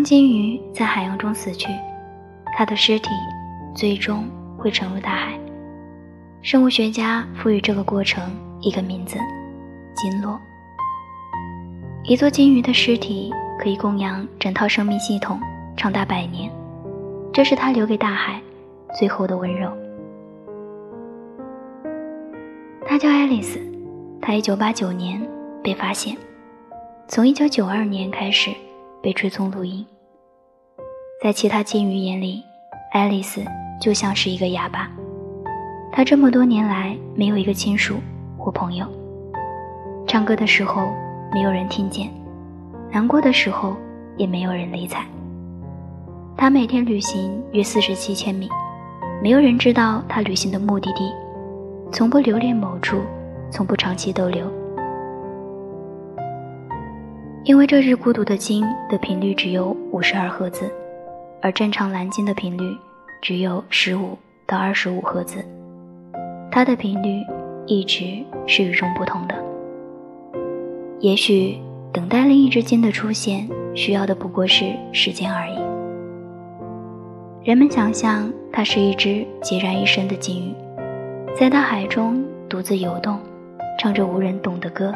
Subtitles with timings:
[0.00, 1.68] 当鲸鱼在海洋中死去，
[2.56, 3.10] 它的尸体
[3.74, 4.24] 最终
[4.56, 5.38] 会沉入大海。
[6.40, 9.18] 生物学家赋予这个过程一个名字——
[9.94, 10.40] 鲸落。
[12.02, 15.38] 一座鲸鱼的尸体可以供养整套生命系统
[15.76, 16.50] 长达百年，
[17.30, 18.40] 这是它留给大海
[18.98, 19.70] 最后的温柔。
[22.86, 23.60] 她叫爱丽丝，
[24.22, 25.20] 她一九八九年
[25.62, 26.16] 被发现，
[27.06, 28.50] 从一九九二年开始
[29.02, 29.86] 被追踪录音。
[31.22, 32.42] 在其他鲸鱼眼里，
[32.92, 33.42] 爱丽丝
[33.80, 34.90] 就像是一个哑巴，
[35.92, 37.96] 她这么多年来没有一个亲属
[38.38, 38.86] 或朋友，
[40.06, 40.90] 唱歌的时候。
[41.32, 42.10] 没有人听见，
[42.90, 43.76] 难过的时候
[44.16, 45.06] 也没有人理睬。
[46.36, 48.48] 他每天旅行约四十七千米，
[49.22, 51.12] 没有人知道他旅行的目的地，
[51.92, 53.00] 从不留恋某处，
[53.48, 54.44] 从不长期逗留。
[57.44, 60.70] 因为这只孤独的鲸的频率只有五十二赫兹，
[61.40, 62.76] 而正常蓝鲸的频率
[63.22, 64.16] 只有十五
[64.46, 65.42] 到二十五赫兹，
[66.50, 67.24] 它的频率
[67.66, 69.34] 一直是与众不同的。
[71.00, 71.58] 也许
[71.90, 75.58] 等待另一只鲸的出现，需要的不过是时间而已。
[77.42, 80.54] 人们想象它是一只孑然一身的鲸鱼，
[81.34, 83.18] 在大海中独自游动，
[83.78, 84.94] 唱着无人懂的歌。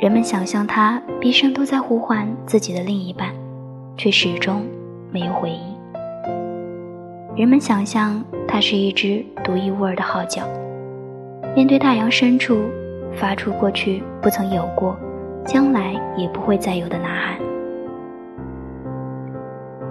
[0.00, 3.28] 人们想象它毕生都在呼唤自己的另一半，
[3.96, 4.66] 却始终
[5.12, 5.58] 没有回应。
[7.36, 10.42] 人们想象它是一只独一无二的号角，
[11.54, 12.62] 面对大洋深处。
[13.16, 14.96] 发出过去不曾有过，
[15.46, 17.38] 将来也不会再有的呐喊。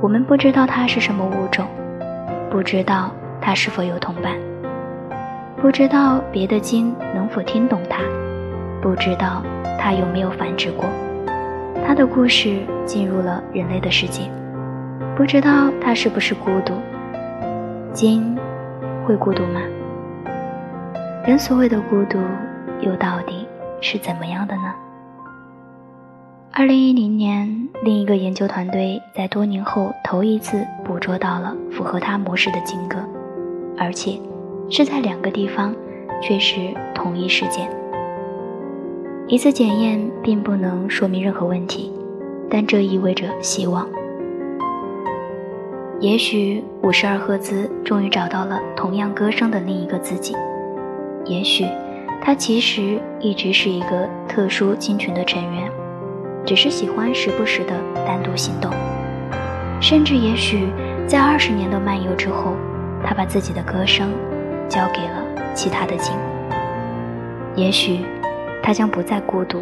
[0.02, 1.66] 我们不知道它是什么物种，
[2.52, 4.38] 不知道它是否有同伴，
[5.56, 8.02] 不知道别的鲸能否听懂它，
[8.84, 9.42] 不知道
[9.80, 10.86] 它有没有繁殖过。
[11.88, 14.30] 它的故事进入了人类的世界，
[15.16, 16.74] 不知道它是不是孤独。
[17.94, 18.38] 鲸
[19.06, 19.62] 会孤独吗？
[21.26, 22.20] 人所谓的孤独。
[22.82, 23.48] 又到底
[23.80, 24.74] 是怎么样的呢？
[26.52, 32.98] 二零一零年，另一个研究团队在多年后头一次捕捉到了符合它模式的鲸歌，
[33.78, 34.20] 而且
[34.70, 35.74] 是在两个地方，
[36.22, 37.70] 却是同一时间。
[39.34, 41.92] 一次检验并不能说明任何问题，
[42.52, 43.90] 但这意味着希望。
[46.00, 50.36] 也许五十二赫兹终于找到了同样歌声的另一个自己，
[51.26, 51.66] 也许。
[52.22, 55.68] 他其实一直是一个特殊鲸群的成员，
[56.46, 57.74] 只是喜欢时不时的
[58.06, 58.72] 单独行动。
[59.82, 60.68] 甚至也许
[61.08, 62.54] 在二十年的漫游之后，
[63.04, 64.12] 他把自己的歌声
[64.70, 66.16] 交给了其他的鲸。
[67.56, 68.02] 也许
[68.64, 69.62] 他将不再孤独，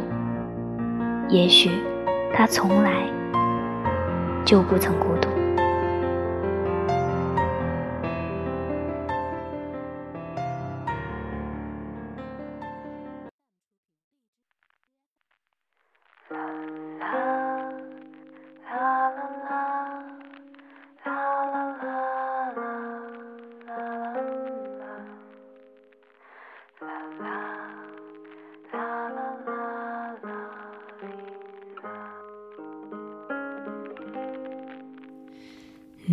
[1.28, 1.72] 也许
[2.32, 2.92] 他从来
[4.46, 5.31] 就不曾孤独。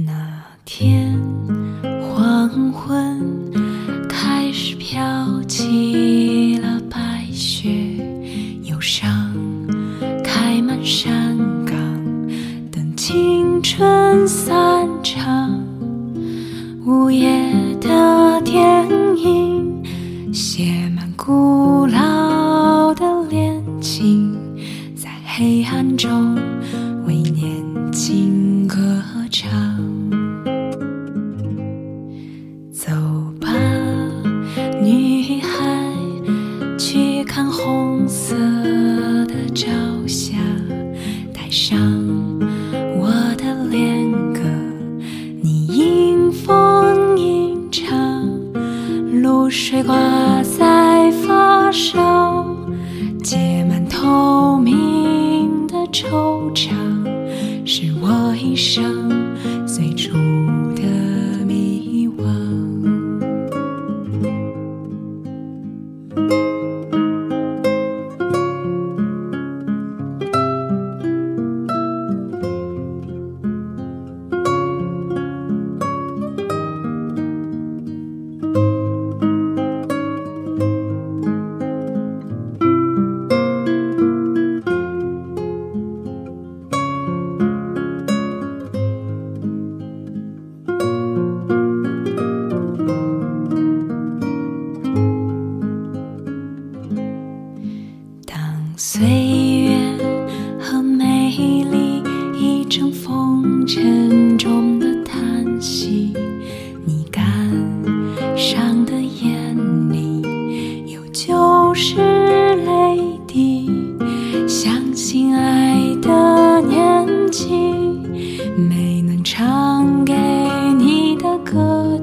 [0.07, 0.13] 那
[0.65, 1.19] 天
[2.01, 3.51] 黄昏，
[4.09, 7.69] 开始飘起了白雪，
[8.65, 9.11] 忧伤
[10.23, 11.75] 开满山岗，
[12.71, 15.59] 等青春散场。
[16.85, 17.29] 午夜
[17.81, 19.83] 的电影，
[20.33, 24.39] 写满古老的恋情，
[24.95, 26.28] 在黑暗中
[49.61, 52.47] 水挂在发梢
[53.25, 56.71] 结满透明的惆怅
[57.67, 59.28] 是我一生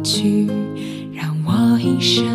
[0.05, 0.45] 去，
[1.13, 2.34] 让我一生